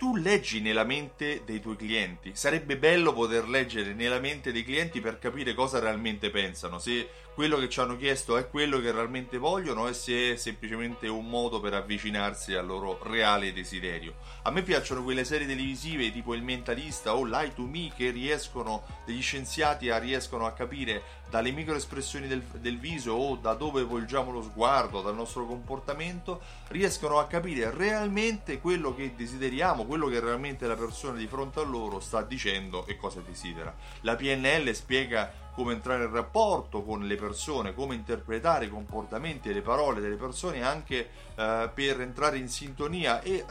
[0.00, 2.30] tu leggi nella mente dei tuoi clienti.
[2.32, 7.58] Sarebbe bello poter leggere nella mente dei clienti per capire cosa realmente pensano, se quello
[7.58, 11.60] che ci hanno chiesto è quello che realmente vogliono e se è semplicemente un modo
[11.60, 14.14] per avvicinarsi al loro reale desiderio.
[14.42, 18.84] A me piacciono quelle serie televisive tipo Il Mentalista o Lie to Me che riescono,
[19.04, 24.32] degli scienziati a, riescono a capire dalle microespressioni del, del viso o da dove volgiamo
[24.32, 30.68] lo sguardo, dal nostro comportamento, riescono a capire realmente quello che desideriamo, quello che realmente
[30.68, 33.74] la persona di fronte a loro sta dicendo e cosa desidera.
[34.02, 39.52] La PNL spiega come entrare in rapporto con le persone, come interpretare i comportamenti e
[39.52, 43.44] le parole delle persone anche eh, per entrare in sintonia e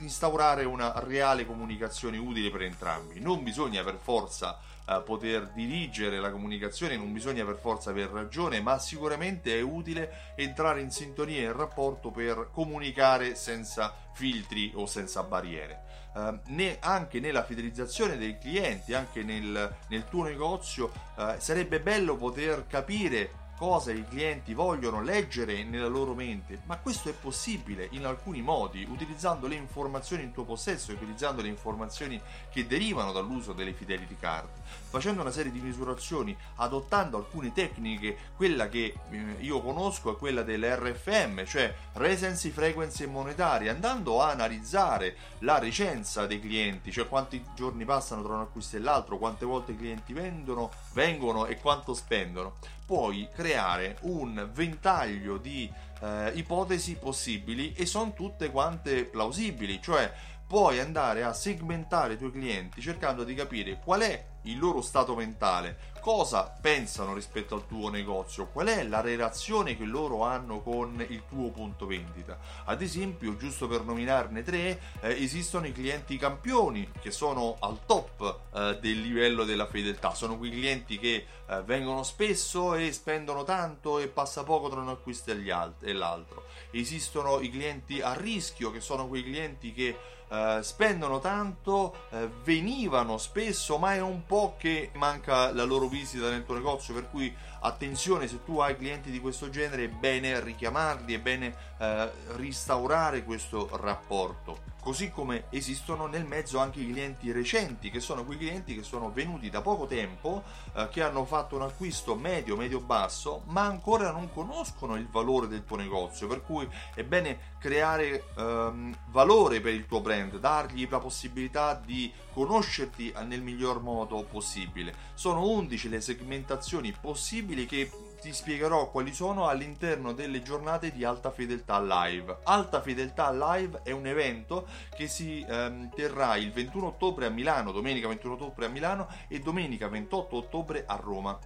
[0.00, 3.20] instaurare una reale comunicazione utile per entrambi.
[3.20, 8.60] Non bisogna per forza uh, poter dirigere la comunicazione, non bisogna per forza aver ragione,
[8.60, 14.86] ma sicuramente è utile entrare in sintonia e in rapporto per comunicare senza filtri o
[14.86, 15.84] senza barriere.
[16.14, 22.16] Uh, né, anche nella fidelizzazione dei clienti, anche nel, nel tuo negozio, uh, sarebbe bello
[22.16, 28.04] poter capire cosa i clienti vogliono leggere nella loro mente, ma questo è possibile in
[28.04, 33.72] alcuni modi, utilizzando le informazioni in tuo possesso, utilizzando le informazioni che derivano dall'uso delle
[33.72, 34.48] fidelity card,
[34.88, 40.42] facendo una serie di misurazioni, adottando alcune tecniche, quella che eh, io conosco è quella
[40.42, 47.42] dell'RFM, cioè Recency, Frequency e Monetaria, andando a analizzare la recenza dei clienti, cioè quanti
[47.54, 51.94] giorni passano tra un acquisto e l'altro, quante volte i clienti vendono, vengono e quanto
[51.94, 55.70] spendono puoi creare un ventaglio di
[56.00, 60.12] eh, ipotesi possibili e sono tutte quante plausibili, cioè
[60.46, 65.14] puoi andare a segmentare i tuoi clienti cercando di capire qual è il loro stato
[65.14, 71.04] mentale, cosa pensano rispetto al tuo negozio, qual è la relazione che loro hanno con
[71.08, 72.38] il tuo punto vendita.
[72.64, 78.38] Ad esempio, giusto per nominarne tre, eh, esistono i clienti campioni che sono al top
[78.54, 83.98] eh, del livello della fedeltà, sono quei clienti che eh, vengono spesso e spendono tanto
[83.98, 86.44] e passa poco tra un acquisto e l'altro.
[86.70, 93.16] Esistono i clienti a rischio che sono quei clienti che Uh, spendono tanto, uh, venivano
[93.16, 97.34] spesso, ma è un po' che manca la loro visita nel tuo negozio, per cui
[97.60, 103.24] attenzione se tu hai clienti di questo genere è bene richiamarli, è bene uh, restaurare
[103.24, 104.75] questo rapporto.
[104.86, 109.10] Così come esistono nel mezzo anche i clienti recenti, che sono quei clienti che sono
[109.10, 110.44] venuti da poco tempo,
[110.92, 115.74] che hanno fatto un acquisto medio, medio-basso, ma ancora non conoscono il valore del tuo
[115.74, 121.74] negozio, per cui è bene creare um, valore per il tuo brand, dargli la possibilità
[121.74, 124.94] di conoscerti nel miglior modo possibile.
[125.14, 131.30] Sono 11 le segmentazioni possibili che ti spiegherò quali sono all'interno delle giornate di Alta
[131.30, 132.38] Fedeltà Live.
[132.44, 137.72] Alta Fedeltà Live è un evento che si ehm, terrà il 21 ottobre a Milano,
[137.72, 141.38] domenica 21 ottobre a Milano e domenica 28 ottobre a Roma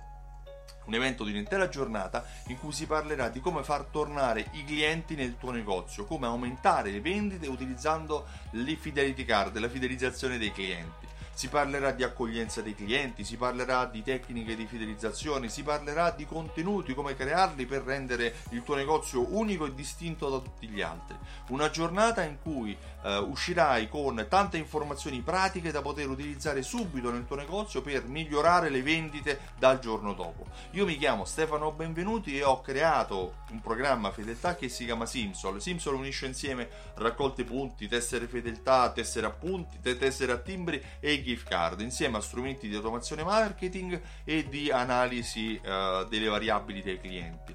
[0.86, 5.14] un evento di un'intera giornata in cui si parlerà di come far tornare i clienti
[5.14, 11.06] nel tuo negozio, come aumentare le vendite utilizzando le fidelity card, la fidelizzazione dei clienti
[11.40, 16.26] si parlerà di accoglienza dei clienti, si parlerà di tecniche di fidelizzazione, si parlerà di
[16.26, 21.16] contenuti, come crearli per rendere il tuo negozio unico e distinto da tutti gli altri.
[21.48, 27.26] Una giornata in cui eh, uscirai con tante informazioni pratiche da poter utilizzare subito nel
[27.26, 30.44] tuo negozio per migliorare le vendite dal giorno dopo.
[30.72, 35.62] Io mi chiamo Stefano Benvenuti e ho creato un programma fedeltà che si chiama Simsol.
[35.62, 41.80] Simsol unisce insieme raccolte punti, tessere fedeltà, tessere appunti, tessere a timbri e gift card
[41.80, 47.54] insieme a strumenti di automazione marketing e di analisi uh, delle variabili dei clienti.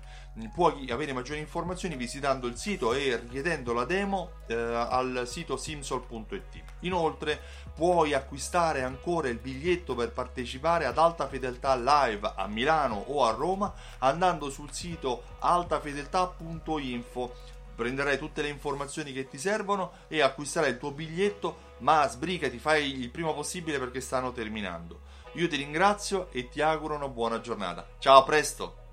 [0.53, 6.63] Puoi avere maggiori informazioni visitando il sito e richiedendo la demo uh, al sito simsol.it.
[6.81, 7.39] Inoltre
[7.73, 13.31] puoi acquistare ancora il biglietto per partecipare ad Alta Fedeltà Live a Milano o a
[13.31, 20.77] Roma andando sul sito altafedeltà.info prenderai tutte le informazioni che ti servono e acquisterai il
[20.77, 25.01] tuo biglietto, ma sbrigati, fai il prima possibile perché stanno terminando.
[25.33, 27.85] Io ti ringrazio e ti auguro una buona giornata.
[27.99, 28.84] Ciao, a presto!